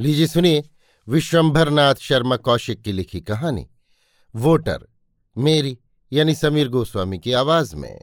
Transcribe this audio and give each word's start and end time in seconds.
लीजिए 0.00 0.26
सुनिए 0.26 0.70
विश्वंभरनाथ 1.08 1.94
शर्मा 1.94 2.36
कौशिक 2.36 2.82
की 2.82 2.92
लिखी 2.92 3.20
कहानी, 3.20 3.70
वोटर, 4.36 4.88
मेरी 5.38 5.78
यानी 6.12 6.34
समीर 6.34 6.68
गोस्वामी 6.68 7.18
की 7.18 7.32
आवाज़ 7.32 7.76
में। 7.76 8.00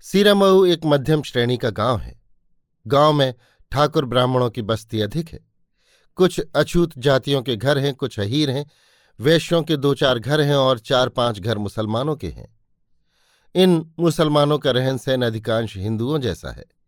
सीरामऊ 0.00 0.64
एक 0.64 0.80
मध्यम 0.84 1.22
श्रेणी 1.22 1.56
का 1.56 1.70
गाँव 1.70 1.98
है। 1.98 2.22
गाँव 2.86 3.12
में 3.12 3.34
ठाकुर 3.72 4.04
ब्राह्मणों 4.04 4.50
की 4.50 4.62
बस्ती 4.62 5.00
अधिक 5.00 5.28
है। 5.28 5.40
कुछ 6.14 6.40
अछूत 6.54 6.98
जातियों 6.98 7.42
के 7.42 7.56
घर 7.56 7.78
हैं, 7.78 7.94
कुछ 7.94 8.20
अहीर 8.20 8.50
हैं, 8.50 8.70
वैश्यों 9.20 9.62
के 9.62 9.76
दो 9.76 9.94
चार 9.94 10.18
घर 10.18 10.40
हैं 10.40 10.56
और 10.56 10.78
चार 10.78 11.08
पाँच 11.08 11.40
घर 11.40 11.58
मुसलमानों 11.58 12.16
के 12.16 12.28
हैं। 12.28 12.58
इन 13.54 13.94
मुसलमानों 13.98 14.58
का 14.58 14.70
रहन 14.70 14.98
सहन 14.98 15.22
अधिकांश 15.22 15.76
हिंदुओं 15.76 16.18
जैसा 16.18 16.50
है। 16.50 16.79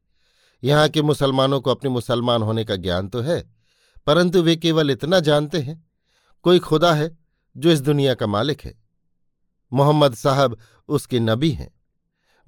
यहाँ 0.63 0.89
के 0.89 1.03
मुसलमानों 1.03 1.61
को 1.61 1.71
अपने 1.71 1.91
मुसलमान 1.91 2.43
होने 2.43 2.65
का 2.65 2.77
ज्ञान 2.77 3.09
तो 3.09 3.21
है, 3.21 3.43
परंतु 4.07 4.43
वे 4.43 4.57
केवल 4.57 4.91
इतना 4.91 5.21
जानते 5.21 5.61
हैं, 5.61 5.83
कोई 6.45 6.59
खुदा 6.59 6.93
है 6.93 7.11
जो 7.57 7.71
इस 7.71 7.81
दुनिया 7.81 8.15
का 8.15 8.27
मालिक 8.27 8.61
है। 8.61 8.75
मोहम्मद 9.73 10.15
साहब 10.15 10.57
उसके 10.89 11.21
नबी 11.21 11.51
हैं। 11.51 11.71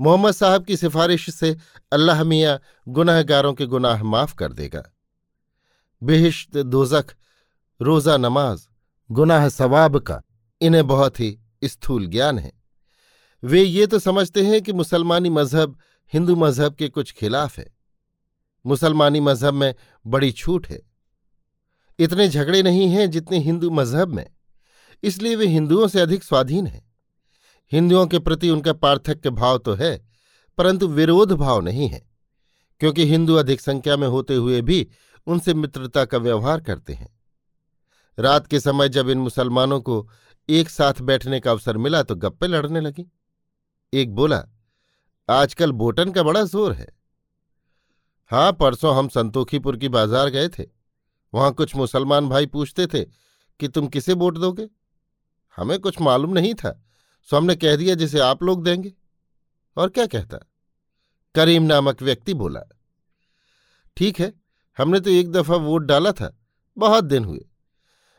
मोहम्मद 0.01 0.33
साहब 0.33 0.65
की 0.65 0.77
सिफारिश 0.77 1.29
से 1.31 1.57
अल्लाह 1.93 2.23
मियाँ 2.25 2.59
गुनाहगारों 2.89 3.53
के 3.55 3.67
गुनाह 3.67 4.03
माफ़ 4.05 4.35
कर 4.35 4.53
देगा। 4.53 4.83
बेहिश्त, 6.03 6.57
दोजख, 6.57 7.15
रोज़ा 7.81 8.17
नमाज़, 8.17 8.67
गुनाह 9.11 9.49
सवाब 9.49 9.99
का 9.99 10.21
इन्हें 10.61 10.87
बहुत 10.87 11.21
ही 11.21 11.37
स्थूल 11.65 12.07
ज्ञान 12.07 12.39
है। 12.39 12.53
वे 13.43 13.63
ये 13.63 13.87
तो 13.87 13.99
समझते 13.99 14.45
हैं 14.47 14.61
कि 14.63 14.73
मुसलमानी 14.73 15.31
मज़हब 15.31 15.79
हिंदू 16.13 16.37
मज़हब 16.37 16.75
के 16.75 16.89
कुछ 16.89 17.13
खिलाफ 17.13 17.59
है। 17.59 17.74
मुसलमानी 18.65 19.21
मज़हब 19.21 19.55
में 19.55 19.75
बड़ी 20.05 20.31
छूट 20.33 20.67
है। 20.67 20.81
इतने 21.99 22.29
झगड़े 22.29 22.63
नहीं 22.63 22.89
हैं 22.89 23.11
जितने 23.11 23.39
हिंदू 23.39 23.71
मज़हब 23.71 24.09
में। 24.09 24.27
इसलिए 25.03 25.37
वे 25.37 25.47
हिंदुओं 25.47 25.87
से 25.89 26.01
अधिक 26.01 26.25
स्वाधीन 26.25 26.67
हैं। 26.67 26.83
हिंदुओं 27.73 28.07
के 28.07 28.19
प्रति 28.19 28.51
उनका 28.51 28.73
पार्थक्य 28.73 29.31
भाव 29.31 29.59
तो 29.59 29.75
है, 29.75 29.97
परंतु 30.59 30.89
विरोध 30.89 31.33
भाव 31.33 31.61
नहीं 31.61 31.89
है, 31.89 32.03
क्योंकि 32.81 33.07
हिंदू 33.07 33.35
अधिक 33.35 33.61
संख्या 33.61 33.97
में 33.97 34.07
होते 34.09 34.35
हुए 34.35 34.61
भी 34.63 34.87
उनसे 35.27 35.55
मित्रता 35.55 36.05
का 36.05 36.19
व्यवहार 36.19 36.61
करते 36.61 36.93
हैं। 36.93 37.09
रात 38.19 38.47
के 38.47 38.61
समय 38.61 38.89
जब 38.89 39.09
इन 39.09 39.19
मुसलमानों 39.19 39.81
को 39.81 40.09
एक 40.49 40.71
साथ 40.71 41.01
बैठने 41.03 41.41
का 41.41 41.51
अवसर 41.51 41.77
मिला 41.77 42.03
तो 42.03 42.15
गप्पे 42.17 42.47
लड़ने 42.47 42.81
लगी। 42.81 43.07
एक 43.93 44.15
बोला, 44.15 44.43
आजकल 45.29 45.73
बोटन 45.73 46.11
का 46.11 46.23
बड़ा 46.23 46.43
ज़ोर 46.43 46.73
है। 46.73 46.89
हाँ 48.31 48.53
परसों 48.53 48.95
हम 48.97 49.09
संतोखीपुर 49.09 49.77
की 49.77 49.89
बाज़ार 49.89 50.29
गए 50.31 50.49
थे। 50.49 50.65
वहाँ 51.33 51.53
कुछ 51.53 51.75
मुसलमान 51.77 52.29
भाई 52.29 52.47
पूछते 52.47 52.87
थे 52.87 53.03
कि 53.61 53.69
तुम 53.69 53.87
किसे 53.89 54.13
वोट 54.15 54.39
दोगे? 54.39 54.69
हमें 55.59 55.79
कुछ 55.79 56.01
मालूम 56.01 56.33
नहीं 56.33 56.55
था, 56.55 56.81
सो 57.29 57.37
हमने 57.37 57.57
कह 57.57 57.77
दिया 57.77 57.95
जिसे 57.95 58.19
आप 58.21 58.43
लोग 58.43 58.65
देंगे। 58.65 58.93
और 59.77 59.89
क्या 59.89 60.07
कहता? 60.07 60.39
करीम 61.35 61.63
नामक 61.63 62.03
व्यक्ति 62.03 62.35
बोला, 62.35 62.61
ठीक 63.97 64.21
है, 64.21 64.33
हमने 64.79 65.01
तो 65.01 65.11
एक 65.11 65.31
दफ़ा 65.33 65.57
वोट 65.59 65.83
डाला 65.83 66.13
था, 66.13 66.37
बहुत 66.77 67.05
दिन 67.05 67.25
हुए। 67.25 67.45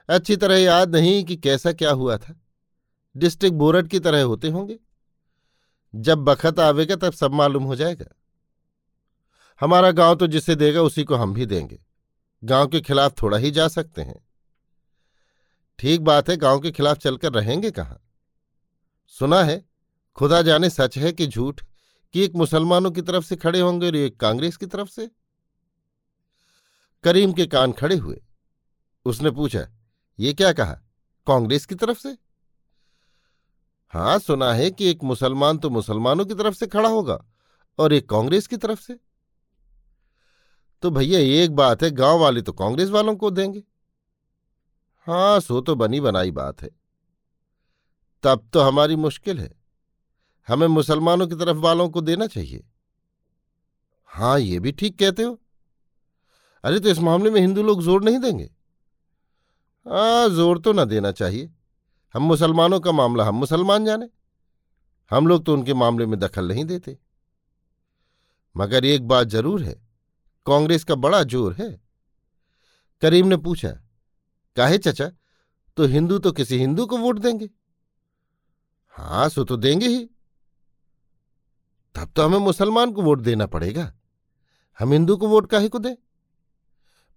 अच्छी 0.10 0.36
तरह 0.36 0.58
याद 0.58 0.96
नहीं 0.96 1.24
कि 1.24 1.36
कैसा 1.38 1.72
क्या 1.74 1.92
हुआ 1.94 2.18
था। 2.18 2.36
डिस्ट्रिक्ट 3.16 3.58
बोर्ड 3.58 3.88
की 3.88 4.00
तरह 4.00 4.24
होते 4.24 4.50
होंगे। 4.50 4.78
जब 5.94 6.24
बखत 6.26 6.60
आवेगा 6.60 6.96
तब 6.98 7.14
सब 7.14 7.34
मालूम 7.34 7.64
हो 7.64 7.76
जाएगा। 7.76 8.06
हमारा 9.62 9.92
गाँव 9.92 10.16
तो 10.16 10.28
जिसे 10.28 10.56
देगा 10.56 10.82
उसी 10.82 11.04
को 11.04 11.16
हम 11.16 11.34
भी 11.34 11.46
देंगे। 11.46 11.80
गाँव 12.44 12.68
के 12.68 12.82
खिलाफ 12.82 13.22
थोड़ा 13.22 13.38
ही 13.38 13.52
जा 13.52 13.68
सकते 13.68 14.02
हैं। 14.02 14.28
ठीक 15.80 16.02
बात 16.02 16.30
है, 16.30 16.38
गाँव 16.38 16.60
के 16.60 16.72
खिलाफ 16.72 16.98
चलकर 16.98 17.34
रहेंगे 17.34 17.72
कहाँ? 17.72 18.02
सुना 19.08 19.44
है, 19.44 19.66
खुदा 20.16 20.42
जाने 20.42 20.70
सच 20.70 20.98
है 20.98 21.12
कि 21.12 21.28
झूठ, 21.28 21.62
कि 22.14 22.24
एक 22.24 22.36
मुसलमानों 22.36 22.92
की 22.92 23.02
तरफ़ 23.02 23.26
से 23.26 23.36
खड़े 23.36 23.60
होंगे 23.60 23.88
और 23.88 23.96
एक 23.96 24.20
कांग्रेस 24.20 24.58
की 24.58 24.66
तरफ़ 24.66 24.90
से? 24.90 25.12
करीम 27.04 27.34
के 27.34 27.46
कान 27.46 27.72
खड़े 27.72 27.96
हुए। 27.96 28.22
उसने 29.06 29.32
पूछा, 29.32 29.68
ये 30.20 30.34
क्या 30.34 30.54
कहा? 30.54 30.74
कांग्रेस 31.28 31.66
की 31.66 31.76
तरफ़ 31.76 32.00
से? 32.00 32.18
हाँ, 33.90 34.20
सुना 34.20 34.54
है 34.54 34.72
कि 34.72 34.90
एक 34.90 35.04
मुसलमान 35.04 35.58
तो 35.58 35.70
मुसलमानों 35.70 36.26
की 36.26 36.34
तरफ़ 36.34 36.56
से 36.56 36.68
खड़ा 36.68 36.90
होगा 36.90 37.26
और 37.80 37.94
एक 37.94 38.10
कांग्रेस 38.10 38.48
की 38.48 38.58
तरफ़ 38.58 38.82
से। 38.82 39.05
तो 40.86 40.90
भैया 40.92 41.20
एक 41.20 41.56
बात 41.56 41.84
है, 41.84 41.92
गाँव 41.92 42.20
वाले 42.20 42.42
तो 42.42 42.54
कांग्रेस 42.54 42.90
वालों 42.90 43.16
को 43.16 43.30
देंगे। 43.32 43.64
हाँ 45.08 45.40
सो 45.40 45.62
तो 45.62 45.76
बनी 45.76 46.00
बनाई 46.00 46.32
बात 46.32 46.62
है। 46.62 46.70
तब 48.24 48.50
तो 48.54 48.60
हमारी 48.60 48.96
मुश्किल 48.96 49.40
है। 49.40 49.50
हमें 50.48 50.68
मुसलमानों 50.68 51.28
की 51.28 51.36
तरफ़ 51.36 51.58
वालों 51.58 51.90
को 51.90 52.02
देना 52.02 52.28
चाहिए। 52.28 52.64
हाँ 54.06 54.40
ये 54.40 54.60
भी 54.60 54.72
ठीक 54.72 55.00
कहते 55.00 55.24
हो। 55.24 55.40
अरे 56.64 56.80
तो 56.80 56.90
इस 56.90 57.00
मामले 57.00 57.30
में 57.30 57.42
हिंदू 57.42 57.64
लोग 57.64 57.82
ज़ोर 57.82 58.04
नहीं 58.04 58.20
देंगे? 58.20 58.50
हाँ 59.88 60.30
ज़ोर 60.30 60.60
तो 60.60 60.74
ना 60.74 60.86
देना 60.86 61.12
चाहिए। 61.12 61.52
हम 62.14 62.24
मुसलमानों 62.24 62.80
का 62.80 62.92
मामला 62.92 63.26
हम 63.26 63.36
मुसलमान 63.36 63.86
जाने। 63.86 64.10
हम 65.12 65.28
लोग 65.28 65.46
तो 65.46 65.54
उनके 65.54 65.74
मामले 65.74 66.06
में 66.06 66.20
दखल 66.20 66.48
नहीं 66.48 66.66
देते। 66.66 66.98
मगर 68.58 68.86
एक 68.86 69.08
बात 69.08 69.28
ज़रूर 69.28 69.64
है 69.64 69.85
कांग्रेस 70.46 70.84
का 70.84 70.96
बड़ा 70.96 71.24
ज़ोर 71.24 71.54
है। 71.54 71.82
करीम 73.02 73.28
ने 73.28 73.38
पूछा, 73.38 73.70
काहे 74.56 74.78
चचा 74.78 75.12
तो 75.78 75.86
हिंदू 75.86 76.20
तो 76.20 76.32
किसी 76.32 76.58
हिंदू 76.58 76.86
को 76.86 76.98
वोट 76.98 77.20
देंगे? 77.20 77.50
हाँ 78.90 79.30
सो 79.30 79.44
तो 79.44 79.58
देंगे 79.58 79.88
ही। 79.88 80.06
तब 81.96 82.12
तो 82.16 82.24
हमें 82.24 82.38
मुसलमान 82.38 82.92
को 82.92 83.02
वोट 83.02 83.22
देना 83.22 83.46
पड़ेगा। 83.46 83.94
हम 84.80 84.92
हिंदू 84.92 85.18
को 85.18 85.28
वोट 85.28 85.50
काहे 85.50 85.70
को 85.70 85.80
दें? 85.80 85.96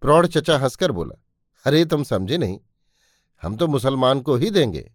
प्रौढ़ 0.01 0.27
चचा 0.27 0.59
हंसकर 0.59 0.93
बोला, 0.93 1.23
अरे, 1.65 1.85
तुम 1.85 2.03
समझे 2.03 2.39
नहीं, 2.39 2.61
हम 3.43 3.57
तो 3.57 3.67
मुसलमान 3.67 4.21
को 4.21 4.37
ही 4.37 4.51
देंगे। 4.51 4.93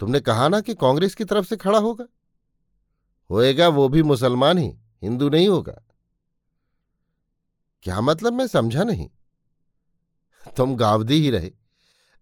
तुमने 0.00 0.20
कहा 0.20 0.48
ना 0.48 0.60
कि 0.60 0.74
कांग्रेस 0.74 1.14
की 1.14 1.24
तरफ़ 1.24 1.46
से 1.46 1.56
खड़ा 1.56 1.78
होगा? 1.78 2.06
होएगा, 3.30 3.68
वो 3.68 3.88
भी 3.88 4.02
मुसलमान 4.02 4.58
ही, 4.58 4.78
हिंदू 5.02 5.28
नहीं 5.28 5.48
होगा। 5.48 5.85
क्या 7.86 8.00
मतलब 8.00 8.32
मैं 8.32 8.46
समझा 8.46 8.84
नहीं? 8.84 9.10
तुम 10.56 10.76
गावदी 10.76 11.14
ही 11.14 11.30
रहे। 11.30 11.52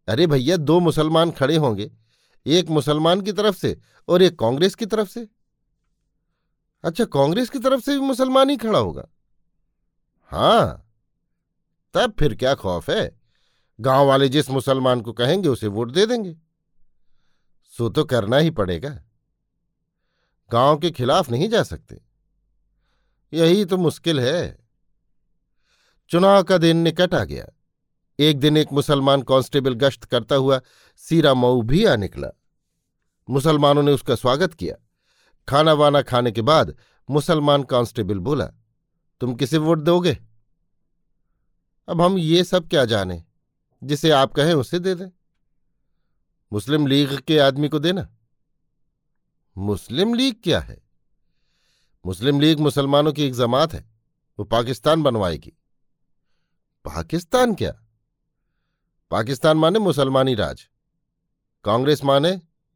अरे 0.09 0.27
भैया, 0.27 0.57
दो 0.57 0.81
मुसलमान 0.81 1.31
खड़े 1.31 1.57
होंगे, 1.57 1.93
एक 2.47 2.69
मुसलमान 2.69 3.21
की 3.21 3.33
तरफ़ 3.33 3.57
से 3.57 3.81
और 4.09 4.23
एक 4.23 4.39
कांग्रेस 4.39 4.75
की 4.75 4.87
तरफ़ 4.87 5.09
से। 5.09 5.29
अच्छा 6.85 7.05
कांग्रेस 7.05 7.51
की 7.51 7.59
तरफ़ 7.59 7.81
से 7.81 7.93
भी 7.93 8.01
मुसलमान 8.01 8.51
ही 8.51 8.57
खड़ा 8.57 8.79
होगा? 8.79 9.09
हाँ, 10.23 10.93
तब 11.95 12.15
फिर 12.19 12.35
क्या 12.35 12.55
खौफ 12.55 12.91
है? 12.91 13.21
गाँव 13.81 14.07
वाले 14.07 14.29
जिस 14.29 14.51
मुसलमान 14.51 15.01
को 15.01 15.13
कहेंगे, 15.13 15.49
उसे 15.49 15.67
वोट 15.67 15.91
दे 15.91 16.07
देंगे। 16.07 16.37
सो 17.77 17.89
तो 17.89 18.05
करना 18.05 18.37
ही 18.37 18.51
पड़ेगा। 18.51 19.03
गाँव 20.53 20.79
के 20.79 20.91
खिलाफ 20.91 21.31
नहीं 21.31 21.49
जा 21.49 21.63
सकते। 21.63 22.01
यही 23.35 23.65
तो 23.65 23.77
मुश्किल 23.77 24.21
है। 24.21 24.64
चुनाव 26.09 26.43
का 26.43 26.59
दिन 26.59 26.77
निकट 26.77 27.15
आ 27.15 27.25
गया। 27.25 27.47
एक 28.19 28.39
दिन 28.39 28.57
एक 28.57 28.73
मुसलमान 28.73 29.23
कांस्टेबल 29.23 29.75
गश्त 29.75 30.05
करता 30.05 30.37
हुआ 30.37 30.61
सीरा 30.97 31.35
मऊ 31.35 31.63
भी 31.63 31.85
आ 31.85 31.97
निकला। 31.97 32.29
मुसलमानों 33.31 33.83
ने 33.83 33.93
उसका 33.93 34.15
स्वागत 34.15 34.55
किया। 34.55 34.77
खाना 35.49 35.73
वाना 35.73 36.03
खाने 36.03 36.33
के 36.33 36.43
बाद 36.43 36.77
मुसलमान 37.11 37.63
कांस्टेबल 37.63 38.19
बोला, 38.19 38.47
तुम 39.21 39.35
किसे 39.35 39.59
वोट 39.59 39.79
दोगे? 39.79 40.19
अब 41.89 42.01
हम 42.01 42.19
ये 42.19 42.45
सब 42.45 42.69
क्या 42.69 42.85
जाने? 42.85 43.25
जिसे 43.85 44.11
आप 44.11 44.33
कहें 44.33 44.55
उसे 44.55 44.79
दे 44.79 44.95
दें। 44.95 45.07
मुस्लिम 46.53 46.87
लीग 46.87 47.19
के 47.19 47.39
आदमी 47.39 47.69
को 47.69 47.79
देना। 47.79 48.09
मुस्लिम 49.59 50.15
लीग 50.15 50.37
क्या 50.45 50.61
है? 50.61 50.83
मुस्लिम 52.07 52.41
लीग 52.41 52.61
मुसलमानों 52.61 53.13
की 53.13 53.25
एक 53.25 53.35
जमात 53.35 53.73
है। 53.73 53.91
वो 54.39 54.45
पाकिस्तान 54.45 55.03
बनवाएगी। 55.03 55.53
पाकिस्तान 56.85 57.55
क्या? 57.55 57.73
पाकिस्तान 59.11 59.57
माने 59.57 59.79
मुसलमानी 59.79 60.35
राज, 60.35 60.69
कांग्रेस 61.65 62.05
माने 62.05 62.31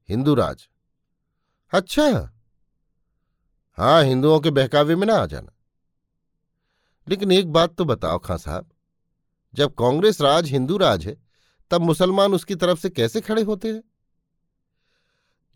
हिंदू 0.08 0.34
राज। 0.34 0.68
अच्छा। 1.72 2.08
हाँ 3.78 4.02
हिंदुओं 4.04 4.40
के 4.40 4.50
बहकावे 4.50 4.96
में 4.96 5.06
ना 5.06 5.14
आ 5.14 5.26
जाना। 5.26 5.52
लेकिन 7.08 7.32
एक 7.32 7.52
बात 7.52 7.74
तो 7.74 7.84
बताओ 7.84 8.18
खां 8.18 8.38
साहब, 8.38 8.68
जब 9.54 9.74
कांग्रेस 9.74 10.20
राज 10.20 10.50
हिंदू 10.50 10.76
राज 10.76 11.06
है, 11.06 11.16
तब 11.70 11.80
मुसलमान 11.80 12.34
उसकी 12.34 12.54
तरफ़ 12.54 12.80
से 12.80 12.90
कैसे 12.90 13.20
खड़े 13.20 13.42
होते 13.42 13.72
हैं? 13.72 13.82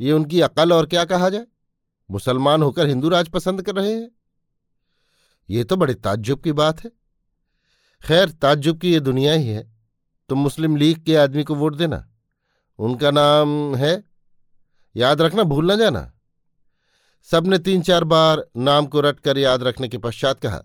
ये 0.01 0.13
उनकी 0.13 0.41
अकल 0.41 0.73
और 0.73 0.87
क्या 0.87 1.05
कहा 1.05 1.29
जाए? 1.29 1.47
मुसलमान 2.11 2.63
होकर 2.63 2.87
हिंदू 2.87 3.09
राज 3.09 3.29
पसंद 3.29 3.63
कर 3.63 3.75
रहे 3.75 3.93
हैं? 3.93 4.11
ये 5.51 5.65
तो 5.65 5.77
बड़े 5.77 5.95
ताज्जुब 5.95 6.41
की 6.41 6.53
बात 6.53 6.85
है। 6.85 7.02
खैर, 8.05 8.31
ताज्जुब 8.31 8.79
की 8.79 8.93
ये 8.93 9.01
दुनिया 9.01 9.33
ही 9.33 9.49
है। 9.49 9.73
तुम 10.29 10.39
मुस्लिम 10.39 10.77
लीग 10.77 11.05
के 11.05 11.17
आदमी 11.17 11.45
को 11.45 11.55
वोट 11.55 11.77
देना। 11.77 12.09
उनका 12.79 13.11
नाम 13.11 13.77
है, 13.77 14.05
याद 14.97 15.21
रखना, 15.21 15.43
भूल 15.43 15.67
ना 15.67 15.77
जाना। 15.77 16.13
सबने 17.23 17.59
तीन 17.59 17.83
चार 17.83 18.05
बार 18.05 18.47
नाम 18.57 18.87
को 18.87 19.01
रटकर 19.01 19.39
याद 19.39 19.63
रखने 19.63 19.89
के 19.89 19.99
पश्चात 19.99 20.41
कहा, 20.41 20.65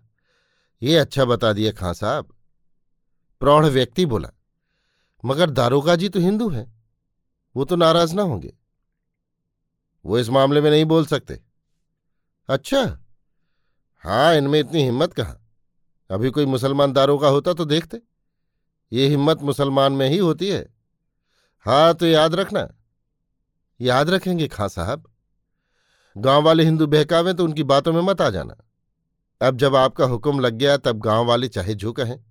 ये 0.81 0.97
अच्छा 0.97 1.25
बता 1.25 1.53
दिया 1.53 1.71
खां 1.71 1.93
साहब। 1.93 2.35
प्रौढ़ 3.39 3.65
व्यक्ति 3.65 4.05
बोला, 4.05 4.29
मगर 5.25 5.49
दारोगा 5.49 5.95
जी 5.95 6.09
तो 6.09 6.19
हिंदू 6.19 6.49
हैं, 6.49 6.83
वो 7.55 7.65
तो 7.65 7.75
नाराज़ 7.75 8.15
ना 8.15 8.21
होंगे। 8.21 8.53
वो 10.05 10.19
इस 10.19 10.29
मामले 10.29 10.61
में 10.61 10.71
नहीं 10.71 10.85
बोल 10.85 11.05
सकते। 11.05 11.41
अच्छा? 12.49 12.99
हाँ 14.03 14.35
इनमें 14.35 14.59
इतनी 14.59 14.83
हिम्मत 14.83 15.13
कहाँ? 15.13 15.46
अभी 16.09 16.29
कोई 16.29 16.45
मुसलमान 16.45 16.93
दारोगा 16.93 17.27
होता 17.27 17.53
तो 17.53 17.65
देखते। 17.65 18.01
ये 18.91 19.07
हिम्मत 19.07 19.41
मुसलमान 19.41 19.93
में 19.93 20.09
ही 20.09 20.17
होती 20.17 20.49
है। 20.49 20.73
हाँ 21.59 21.93
तो 21.93 22.05
याद 22.05 22.35
रखना। 22.35 22.67
याद 23.81 24.09
रखेंगे 24.09 24.47
खां 24.47 24.69
साहब। 24.69 25.11
गाँव 26.17 26.43
वाले 26.43 26.63
हिंदू 26.63 26.87
बहकावे 26.87 27.33
तो 27.33 27.43
उनकी 27.43 27.63
बातों 27.63 27.93
में 27.93 28.01
मत 28.01 28.21
आ 28.21 28.29
जाना। 28.29 28.55
अब 29.41 29.57
जब 29.57 29.75
आपका 29.75 30.05
हुक्म 30.05 30.39
लग 30.39 30.53
गया, 30.53 30.77
तब 30.77 30.99
गाँव 30.99 31.25
वाले 31.25 31.47
चाहे 31.47 31.73
जो 31.73 31.93
कहें। 31.93 32.23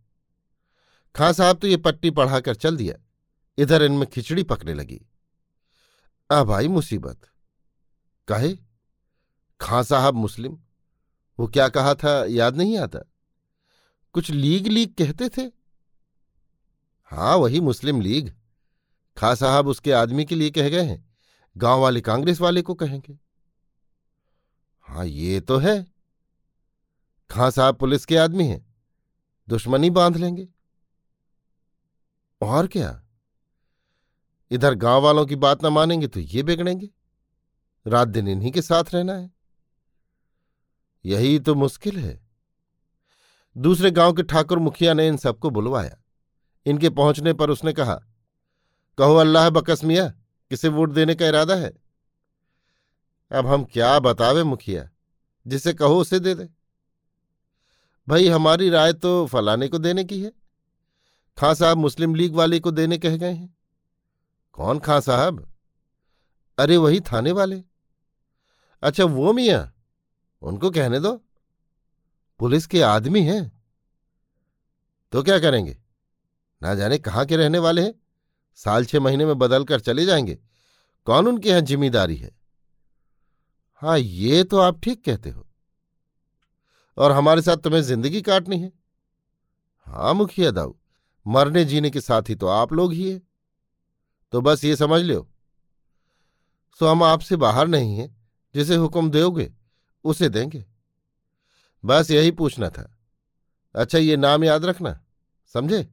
खां 1.14 1.32
साहब 1.32 1.58
तो 1.58 1.66
ये 1.66 1.76
पट्टी 1.76 2.10
पढ़ाकर 2.10 2.54
चल 2.54 2.76
दिया। 2.76 2.94
इधर 3.58 3.82
इनमें 3.82 4.06
खिचड़ी 4.06 4.42
पकने 4.42 4.74
लगी। 4.74 5.06
अब 6.30 6.50
आई 6.50 6.68
मुसीबत। 6.68 7.20
कहे? 8.28 8.56
खां 9.60 9.82
साहब 9.82 10.14
मुस्लिम। 10.14 10.58
वो 11.38 11.46
क्या 11.46 11.68
कहा 11.68 11.94
था, 11.94 12.24
याद 12.24 12.56
नहीं 12.56 12.78
आता? 12.78 12.98
कुछ 14.16 14.30
लीग 14.30 14.66
लीग 14.66 14.94
कहते 14.94 15.28
थे? 15.28 15.42
हाँ 17.04 17.36
वही 17.36 17.60
मुस्लिम 17.60 18.00
लीग। 18.00 18.34
खा 19.18 19.34
साहब 19.34 19.66
उसके 19.68 19.92
आदमी 19.92 20.24
के 20.24 20.34
लिए 20.34 20.50
कह 20.50 20.68
गए 20.68 20.82
हैं, 20.82 21.14
गाँव 21.56 21.80
वाले 21.80 22.00
कांग्रेस 22.00 22.40
वाले 22.40 22.62
को 22.62 22.74
कहेंगे। 22.74 23.18
हाँ 24.80 25.06
ये 25.06 25.40
तो 25.40 25.58
है। 25.58 25.86
खां 27.30 27.50
साहब 27.50 27.76
पुलिस 27.76 28.04
के 28.04 28.16
आदमी 28.16 28.46
हैं, 28.46 28.74
दुश्मनी 29.48 29.90
बाँध 29.90 30.16
लेंगे। 30.16 30.48
और 32.40 32.66
क्या? 32.66 33.06
इधर 34.50 34.74
गाँव 34.74 35.02
वालों 35.02 35.26
की 35.26 35.36
बात 35.36 35.62
ना 35.62 35.70
मानेंगे 35.70 36.08
तो 36.08 36.20
ये 36.20 36.42
बिगड़ेंगे। 36.42 36.90
रात 37.86 38.08
दिन 38.08 38.28
इन्हीं 38.28 38.52
के 38.52 38.62
साथ 38.62 38.84
रहना 38.94 39.14
है। 39.14 39.30
यही 41.04 41.38
तो 41.38 41.54
मुश्किल 41.54 41.98
है। 41.98 42.25
दूसरे 43.56 43.90
गाँव 43.90 44.12
के 44.12 44.22
ठाकुर 44.22 44.58
मुखिया 44.58 44.94
ने 44.94 45.08
इन 45.08 45.16
सबको 45.16 45.50
बुलवाया। 45.50 45.96
इनके 46.66 46.90
पहुँचने 46.90 47.32
पर 47.32 47.50
उसने 47.50 47.72
कहा, 47.72 47.94
कहो, 48.98 49.16
अल्लाह 49.16 49.50
बकस 49.50 49.84
मिया, 49.84 50.08
किसे 50.50 50.68
वोट 50.68 50.90
देने 50.90 51.14
का 51.14 51.26
इरादा 51.26 51.54
है? 51.54 51.72
अब 53.32 53.46
हम 53.46 53.64
क्या 53.64 53.98
बतावे 53.98 54.42
मुखिया, 54.42 54.90
जिसे 55.46 55.72
कहो 55.72 56.00
उसे 56.00 56.20
दे 56.20 56.34
दे। 56.34 56.48
भाई, 58.08 58.28
हमारी 58.28 58.70
राय 58.70 58.92
तो 58.92 59.26
फलाने 59.26 59.68
को 59.68 59.78
देने 59.78 60.04
की 60.04 60.22
है। 60.22 60.32
खां 61.38 61.54
साहब 61.54 61.76
मुस्लिम 61.76 62.14
लीग 62.14 62.34
वाले 62.34 62.60
को 62.60 62.70
देने 62.70 62.98
कह 62.98 63.16
गए 63.16 63.32
हैं। 63.32 63.56
कौन 64.52 64.78
खां 64.78 65.00
साहब? 65.00 65.54
अरे, 66.58 66.76
वही 66.76 67.00
थाने 67.00 67.32
वाले। 67.32 67.62
अच्छा 68.82 69.04
वो 69.04 69.32
मियाँ, 69.32 69.74
उनको 70.42 70.70
कहने 70.70 71.00
दो। 71.00 71.25
पुलिस 72.38 72.66
के 72.66 72.82
आदमी 72.82 73.22
हैं। 73.22 73.62
तो 75.12 75.22
क्या 75.22 75.38
करेंगे? 75.38 75.76
ना 76.62 76.74
जाने 76.74 76.98
कहाँ 76.98 77.26
के 77.26 77.36
रहने 77.36 77.58
वाले 77.58 77.82
हैं। 77.82 77.94
साल 78.54 78.84
छह 78.84 79.00
महीने 79.00 79.26
में 79.26 79.38
बदल 79.38 79.64
कर 79.64 79.80
चले 79.80 80.04
जाएँगे। 80.04 80.38
कौन 81.04 81.28
उनके 81.28 81.48
यहाँ 81.48 81.60
ज़िम्मेदारी 81.60 82.16
है। 82.16 82.36
हाँ 83.74 83.98
ये 83.98 84.44
तो 84.44 84.58
आप 84.58 84.80
ठीक 84.80 85.04
कहते 85.04 85.30
हो। 85.30 85.46
और 86.96 87.12
हमारे 87.12 87.42
साथ 87.42 87.56
तुम्हें 87.56 87.82
ज़िंदगी 87.82 88.22
काटनी 88.22 88.58
है। 88.58 88.72
हाँ 89.86 90.14
मुखिया 90.14 90.50
दाऊ, 90.50 90.74
मरने 91.26 91.64
जीने 91.64 91.90
के 91.90 92.00
साथ 92.00 92.22
ही 92.28 92.34
तो 92.34 92.46
आप 92.46 92.72
लोग 92.72 92.92
ही 92.92 93.12
है। 93.12 93.22
तो 94.32 94.40
बस 94.40 94.64
ये 94.64 94.76
समझ 94.76 95.02
लो। 95.02 95.28
सो 96.74 96.86
हम 96.86 97.02
आपसे 97.02 97.36
बाहर 97.36 97.68
नहीं 97.68 97.96
हैं। 97.96 98.16
जिसे 98.54 98.76
हुक्म 98.76 99.10
दोगे, 99.10 99.52
उसे 100.04 100.28
देंगे। 100.28 100.64
बस 101.86 102.10
यही 102.10 102.30
पूछना 102.30 102.68
था। 102.70 102.98
अच्छा 103.74 103.98
ये 103.98 104.16
नाम 104.16 104.44
याद 104.44 104.64
रखना, 104.64 105.00
समझे? 105.46 105.88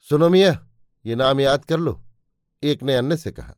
सुनो 0.00 0.28
मिया, 0.28 0.66
ये 1.06 1.14
नाम 1.14 1.40
याद 1.40 1.64
कर 1.64 1.78
लो, 1.78 2.02
एक 2.62 2.82
ने 2.82 2.96
अन्य 2.96 3.16
से 3.16 3.32
कहा। 3.32 3.54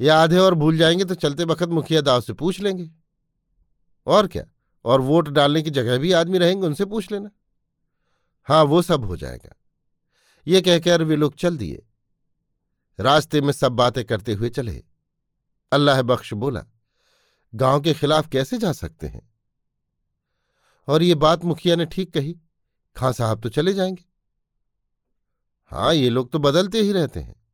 या 0.00 0.18
आधे 0.18 0.38
और 0.38 0.54
भूल 0.54 0.76
जाएँगे 0.78 1.04
तो 1.04 1.14
चलते 1.14 1.44
वक्त 1.44 1.68
मुखिया 1.68 2.00
दाव 2.00 2.20
से 2.20 2.32
पूछ 2.32 2.60
लेंगे। 2.60 2.90
और 4.06 4.26
क्या, 4.26 4.44
और 4.84 5.00
वोट 5.00 5.28
डालने 5.28 5.62
की 5.62 5.70
जगह 5.70 5.98
भी 5.98 6.12
आदमी 6.12 6.38
रहेंगे, 6.38 6.66
उनसे 6.66 6.84
पूछ 6.84 7.12
लेना। 7.12 7.30
हाँ 8.44 8.64
वो 8.64 8.82
सब 8.82 9.04
हो 9.04 9.16
जाएगा। 9.16 9.54
ये 10.46 10.60
कहकर 10.60 11.02
वे 11.02 11.16
लोग 11.16 11.34
चल 11.34 11.56
दिए। 11.56 11.86
रास्ते 13.00 13.40
में 13.40 13.52
सब 13.52 13.72
बातें 13.72 14.04
करते 14.04 14.32
हुए 14.32 14.48
चले। 14.48 14.84
अल्लाह 15.72 16.02
बख्श 16.02 16.32
बोला 16.32 16.64
गाँव 17.56 17.80
के 17.80 17.94
खिलाफ 17.94 18.28
कैसे 18.28 18.58
जा 18.58 18.72
सकते 18.72 19.06
हैं? 19.06 19.32
और 20.86 21.02
ये 21.02 21.14
बात 21.14 21.44
मुखिया 21.44 21.76
ने 21.76 21.86
ठीक 21.86 22.14
कही। 22.14 22.40
खां 22.96 23.12
साहब 23.12 23.40
तो 23.40 23.48
चले 23.48 23.72
जाएँगे। 23.72 24.04
हाँ 25.66 25.94
ये 25.94 26.08
लोग 26.08 26.32
तो 26.32 26.38
बदलते 26.38 26.80
ही 26.80 26.92
रहते 26.92 27.20
हैं। 27.20 27.46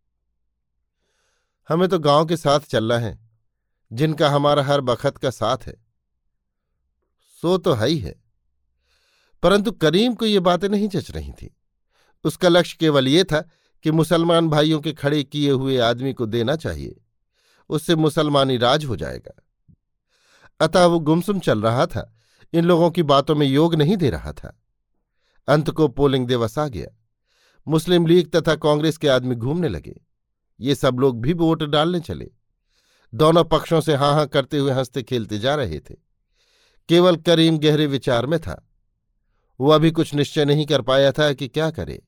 हमें 1.68 1.88
तो 1.88 1.98
गाँव 1.98 2.26
के 2.26 2.36
साथ 2.36 2.60
चलना 2.60 2.98
है, 2.98 3.30
जिनका 3.92 4.30
हमारा 4.30 4.62
हर 4.62 4.80
बखत 4.80 5.16
का 5.16 5.30
साथ 5.30 5.58
है। 5.62 5.84
सो 7.42 7.58
तो 7.58 7.72
है 7.72 7.88
ही 7.88 7.98
है। 7.98 8.22
परंतु 9.42 9.72
करीम 9.72 10.14
को 10.14 10.26
ये 10.26 10.40
बातें 10.40 10.68
नहीं 10.68 10.88
जच 10.88 11.10
रही 11.10 11.32
थी। 11.32 11.56
उसका 12.24 12.48
लक्ष्य 12.48 12.76
केवल 12.80 13.08
ये 13.08 13.24
था 13.24 13.48
कि 13.82 13.90
मुसलमान 13.90 14.48
भाइयों 14.48 14.80
के 14.80 14.92
खड़े 14.92 15.24
किए 15.24 15.50
हुए 15.50 15.78
आदमी 15.78 16.12
को 16.12 16.26
देना 16.26 16.56
चाहिए। 16.56 17.00
उससे 17.68 17.96
मुसलमानी 17.96 18.56
राज 18.56 18.84
हो 18.84 18.96
जाएगा। 18.96 19.42
अतः 20.60 20.84
वो 20.84 20.98
गुमसुम 20.98 21.38
चल 21.38 21.62
रहा 21.62 21.86
था। 21.86 22.14
इन 22.52 22.64
लोगों 22.64 22.90
की 22.90 23.02
बातों 23.02 23.34
में 23.34 23.46
योग 23.46 23.74
नहीं 23.74 23.96
दे 23.96 24.10
रहा 24.10 24.32
था। 24.32 24.62
अंत 25.48 25.70
को 25.70 25.88
पोलिंग 25.88 26.26
दिवस 26.26 26.58
आ 26.58 26.68
गया। 26.68 26.98
मुस्लिम 27.68 28.06
लीग 28.06 28.36
तथा 28.36 28.54
कांग्रेस 28.54 28.96
के 28.96 29.08
आदमी 29.08 29.34
घूमने 29.34 29.68
लगे। 29.68 30.00
ये 30.60 30.74
सब 30.74 30.96
लोग 30.98 31.20
भी 31.20 31.32
वोट 31.32 31.62
डालने 31.62 32.00
चले। 32.00 32.30
दोनों 33.14 33.44
पक्षों 33.44 33.80
से 33.80 33.94
हाँ 33.94 34.14
हाँ 34.14 34.26
करते 34.26 34.58
हुए 34.58 34.72
हँसते 34.72 35.02
खेलते 35.02 35.38
जा 35.38 35.54
रहे 35.54 35.80
थे। 35.80 35.94
केवल 36.88 37.16
करीम 37.16 37.58
गहरे 37.58 37.86
विचार 37.86 38.26
में 38.26 38.40
था। 38.40 38.68
वो 39.60 39.70
अभी 39.70 39.90
कुछ 39.90 40.14
निश्चय 40.14 40.44
नहीं 40.44 40.66
कर 40.66 40.82
पाया 40.82 41.12
था 41.12 41.32
कि 41.32 41.48
क्या 41.48 41.70
करे। 41.70 42.02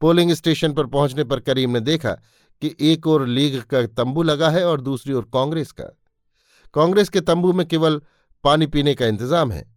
पोलिंग 0.00 0.32
स्टेशन 0.32 0.72
पर 0.72 0.86
पहुँचने 0.86 1.24
पर 1.24 1.40
करीम 1.40 1.70
ने 1.70 1.80
देखा 1.80 2.12
कि 2.60 2.76
एक 2.80 3.06
और 3.06 3.26
लीग 3.26 3.62
का 3.62 3.86
तंबू 3.86 4.22
लगा 4.22 4.50
है 4.50 4.66
और 4.66 4.80
दूसरी 4.80 5.12
ओर 5.12 5.30
कांग्रेस 5.32 5.72
का। 5.72 5.96
कांग्रेस 6.74 7.08
के 7.08 7.20
तंबू 7.20 7.52
में 7.52 7.66
केवल 7.66 8.02
पानी 8.44 8.66
पीने 8.66 8.94
का 8.94 9.06
इंतज़ाम 9.06 9.52
है। 9.52 9.74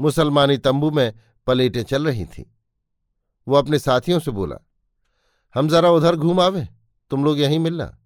मुसलमानी 0.00 0.56
तंबू 0.56 0.90
में 0.90 1.12
प्लेटें 1.46 1.82
चल 1.82 2.06
रही 2.06 2.24
थीं। 2.24 2.44
वो 3.48 3.56
अपने 3.56 3.78
साथियों 3.78 4.18
से 4.18 4.30
बोला, 4.30 4.56
हम 5.54 5.68
जरा 5.68 5.90
उधर 5.90 6.16
घूम 6.16 6.40
आवे, 6.40 6.68
तुम 7.10 7.24
लोग 7.24 7.40
यहीं 7.40 7.58
मिलना। 7.58 7.98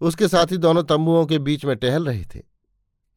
उसके 0.00 0.28
साथी 0.28 0.56
दोनों 0.56 0.82
तंबुओं 0.82 1.26
के 1.26 1.38
बीच 1.38 1.64
में 1.64 1.76
टहल 1.76 2.06
रहे 2.06 2.24
थे। 2.24 2.40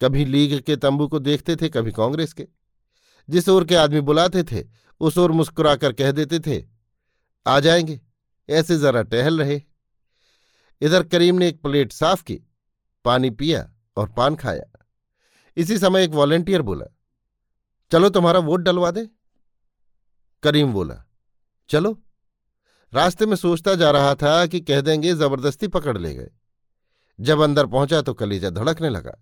कभी 0.01 0.25
लीग 0.25 0.61
के 0.61 0.75
तंबू 0.75 1.07
को 1.07 1.19
देखते 1.19 1.55
थे, 1.55 1.69
कभी 1.69 1.91
कांग्रेस 1.91 2.33
के। 2.33 2.47
जिस 3.29 3.49
ओर 3.49 3.65
के 3.65 3.75
आदमी 3.75 4.01
बुलाते 4.01 4.43
थे, 4.43 4.65
उस 4.99 5.17
ओर 5.17 5.31
मुस्कुराकर 5.31 5.93
कह 5.93 6.11
देते 6.11 6.39
थे, 6.39 6.65
आ 7.47 7.59
जाएँगे, 7.59 8.01
ऐसे 8.49 8.77
जरा 8.77 9.01
टहल 9.03 9.39
रहे। 9.39 9.61
इधर 10.81 11.03
करीम 11.03 11.35
ने 11.35 11.47
एक 11.47 11.61
प्लेट 11.61 11.91
साफ़ 11.91 12.23
की 12.23 12.46
पानी 13.07 13.29
पिया 13.31 13.69
और 13.97 14.09
पान 14.09 14.35
खाया। 14.35 14.85
इसी 15.57 15.77
समय 15.77 16.03
एक 16.03 16.11
वॉलेंटियर 16.11 16.61
बोला, 16.61 16.85
चलो 17.91 18.09
तुम्हारा 18.09 18.39
वोट 18.41 18.61
डलवा 18.61 18.91
दे। 18.91 19.07
करीम 20.43 20.73
बोला, 20.73 21.03
चलो। 21.69 21.97
रास्ते 22.93 23.25
में 23.25 23.35
सोचता 23.35 23.73
जा 23.75 23.91
रहा 23.91 24.13
था 24.15 24.45
कि 24.45 24.59
कह 24.61 24.81
देंगे 24.81 25.13
ज़बरदस्ती 25.13 25.67
पकड़ 25.67 25.97
ले 25.97 26.13
गए। 26.15 26.29
जब 27.19 27.39
अंदर 27.39 27.65
पहुँचा 27.65 28.01
तो 28.01 28.13
कलीजा 28.13 28.49
धड़कने 28.51 28.89
लगा। 28.89 29.17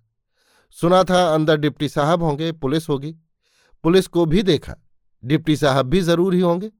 सुना 0.77 1.03
था 1.03 1.23
अंदर 1.33 1.57
डिप्टी 1.57 1.89
साहब 1.89 2.23
होंगे, 2.23 2.51
पुलिस 2.51 2.89
होगी। 2.89 3.15
पुलिस 3.83 4.07
को 4.07 4.25
भी 4.25 4.43
देखा, 4.43 4.75
डिप्टी 5.23 5.55
साहब 5.57 5.85
भी 5.85 6.01
ज़रूर 6.01 6.33
ही 6.33 6.39
होंगे। 6.41 6.71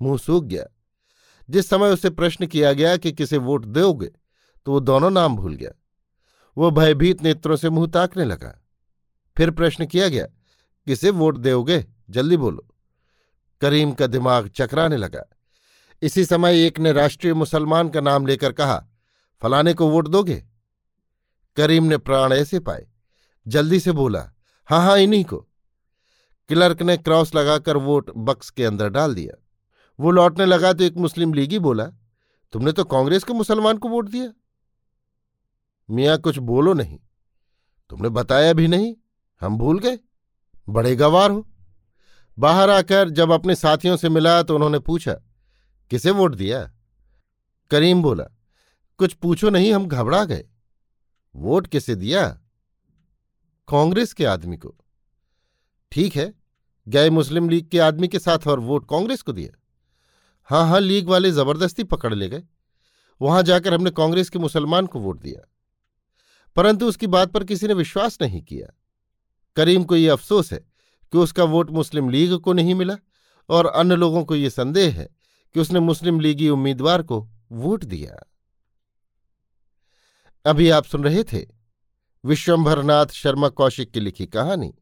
मुँह 0.00 0.18
सूख 0.18 0.44
गया। 0.44 0.64
जिस 1.48 1.68
समय 1.68 1.92
उसे 1.92 2.10
प्रश्न 2.12 2.46
किया 2.46 2.72
गया 2.72 2.96
कि 2.96 3.12
किसे 3.12 3.36
वोट 3.38 3.64
दोगे 3.66 4.10
तो 4.66 4.72
वो 4.72 4.80
दोनों 4.80 5.10
नाम 5.10 5.36
भूल 5.36 5.54
गया। 5.54 5.70
वो 6.58 6.70
भयभीत 6.70 7.22
नेत्रों 7.22 7.56
से 7.56 7.70
मुँह 7.70 7.86
ताकने 7.86 8.24
लगा। 8.24 8.64
फिर 9.36 9.50
प्रश्न 9.50 9.86
किया 9.86 10.08
गया, 10.08 10.26
किसे 10.86 11.10
वोट 11.10 11.36
दोगे? 11.36 11.86
जल्दी 12.10 12.36
बोलो। 12.36 12.66
करीम 13.60 13.92
का 13.92 14.06
दिमाग 14.06 14.48
चकराने 14.48 14.96
लगा। 14.96 15.22
इसी 16.02 16.24
समय 16.24 16.66
एक 16.66 16.78
ने 16.78 16.92
राष्ट्रीय 16.92 17.34
मुसलमान 17.34 17.88
का 17.88 18.00
नाम 18.00 18.26
लेकर 18.26 18.52
कहा, 18.52 18.86
फलाने 19.42 19.74
को 19.74 19.88
वोट 19.88 20.08
दोगे? 20.08 20.44
करीम 21.56 21.84
ने 21.84 21.98
प्राण 21.98 22.32
ऐसे 22.32 22.60
पाए। 22.60 22.86
जल्दी 23.46 23.80
से 23.80 23.92
बोला 23.92 24.30
हाँ 24.68 24.80
हाँ 24.80 24.98
इन्हीं 24.98 25.24
को। 25.24 25.36
क्लर्क 26.48 26.82
ने 26.82 26.96
क्रॉस 26.96 27.34
लगाकर 27.34 27.76
वोट 27.76 28.10
बक्स 28.16 28.50
के 28.50 28.64
अंदर 28.64 28.88
डाल 28.88 29.14
दिया। 29.14 29.44
वो 30.00 30.10
लौटने 30.10 30.46
लगा 30.46 30.72
तो 30.72 30.84
एक 30.84 30.96
मुस्लिम 30.96 31.34
लीगी 31.34 31.58
बोला, 31.58 31.84
तुमने 32.52 32.72
तो 32.72 32.84
कांग्रेस 32.84 33.24
के 33.24 33.32
मुसलमान 33.32 33.78
को 33.78 33.88
वोट 33.88 34.08
दिया। 34.08 34.32
मियाँ 35.88 36.18
कुछ 36.18 36.38
बोलो 36.38 36.72
नहीं। 36.72 36.98
तुमने 37.90 38.08
बताया 38.08 38.52
भी 38.52 38.68
नहीं, 38.68 38.94
हम 39.40 39.58
भूल 39.58 39.78
गए। 39.78 39.98
बड़े 40.68 40.94
गवार 40.96 41.30
हो। 41.30 41.46
बाहर 42.38 42.70
आकर 42.70 43.10
जब 43.10 43.30
अपने 43.30 43.54
साथियों 43.54 43.96
से 43.96 44.08
मिला 44.08 44.42
तो 44.42 44.54
उन्होंने 44.54 44.78
पूछा, 44.78 45.12
किसे 45.90 46.10
वोट 46.10 46.34
दिया? 46.34 46.70
करीम 47.70 48.02
बोला, 48.02 48.24
कुछ 49.00 49.12
पूछो 49.12 49.50
नहीं, 49.50 49.72
हम 49.72 49.86
घबरा 49.86 50.24
गए। 50.24 50.44
वोट 51.34 51.66
किसे 51.66 51.94
दिया? 51.94 52.28
कांग्रेस 53.68 54.12
के 54.12 54.24
आदमी 54.24 54.56
को। 54.56 54.74
ठीक 55.92 56.16
है 56.16 56.32
गए 56.86 57.10
मुस्लिम 57.10 57.48
लीग 57.48 57.68
के 57.68 57.78
आदमी 57.78 58.08
के 58.08 58.18
साथ 58.18 58.46
और 58.46 58.60
वोट 58.60 58.88
कांग्रेस 58.90 59.22
को 59.22 59.32
दिया? 59.32 59.58
हाँ 60.48 60.68
हाँ 60.68 60.80
लीग 60.80 61.08
वाले 61.08 61.30
ज़बरदस्ती 61.30 61.84
पकड़ 61.84 62.14
ले 62.14 62.28
गए। 62.28 62.42
वहाँ 63.20 63.42
जाकर 63.42 63.74
हमने 63.74 63.90
कांग्रेस 63.90 64.30
के 64.30 64.38
मुसलमान 64.38 64.86
को 64.86 65.00
वोट 65.00 65.20
दिया। 65.20 65.48
परंतु 66.56 66.86
उसकी 66.86 67.06
बात 67.06 67.30
पर 67.30 67.44
किसी 67.44 67.66
ने 67.66 67.74
विश्वास 67.74 68.18
नहीं 68.22 68.42
किया। 68.42 68.68
करीम 69.56 69.84
को 69.84 69.96
यह 69.96 70.12
अफसोस 70.12 70.52
है 70.52 70.58
कि 71.12 71.18
उसका 71.18 71.44
वोट 71.44 71.70
मुस्लिम 71.70 72.10
लीग 72.10 72.38
को 72.38 72.52
नहीं 72.52 72.74
मिला 72.74 72.96
और 73.48 73.66
अन्य 73.66 73.96
लोगों 73.96 74.24
को 74.24 74.36
यह 74.36 74.48
संदेह 74.48 74.94
है 74.94 75.08
कि 75.54 75.60
उसने 75.60 75.80
मुस्लिम 75.80 76.20
लीगी 76.20 76.48
उम्मीदवार 76.48 77.02
को 77.02 77.28
वोट 77.52 77.84
दिया। 77.84 78.30
अभी 80.44 80.70
आप 80.70 80.84
सुन 80.84 81.04
रहे 81.04 81.24
थे 81.24 81.46
विश्वंभरनाथ 82.24 83.06
शर्मा 83.06 83.48
कौशिक 83.48 83.90
की 83.90 84.00
लिखी 84.00 84.26
कहानी, 84.26 84.74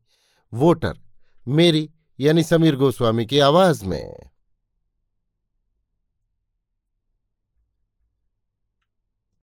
वोटर, 0.53 0.99
मेरी 1.49 1.91
यानी 2.21 2.43
समीर 2.43 2.77
गोस्वामी 2.77 3.27
की 3.27 3.39
आवाज़ 3.39 3.85
में। 3.85 4.31